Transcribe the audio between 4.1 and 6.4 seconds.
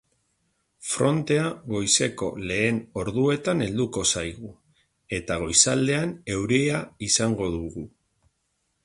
zaigu, eta goizaldean